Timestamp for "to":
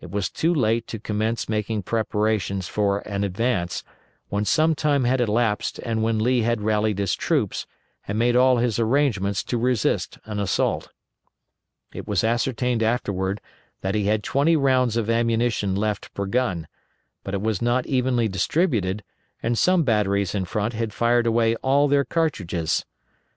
0.88-0.98, 9.44-9.56